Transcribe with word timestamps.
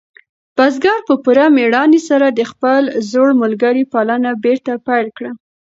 بزګر 0.55 0.99
په 1.07 1.13
پوره 1.23 1.45
مېړانې 1.55 2.01
سره 2.09 2.27
د 2.29 2.41
خپل 2.51 2.81
زوړ 3.09 3.29
ملګري 3.41 3.83
پالنه 3.93 4.31
بېرته 4.43 4.71
پیل 4.87 5.07
کړه. 5.17 5.31